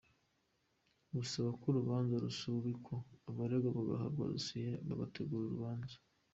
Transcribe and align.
Busaba 1.15 1.49
ko 1.59 1.65
urubanza 1.71 2.13
rusubikwa 2.23 2.95
abaregwa 3.29 3.69
bagahabwa 3.77 4.21
dosiye 4.33 4.71
bagategura 4.87 5.43
urubanza. 5.45 5.97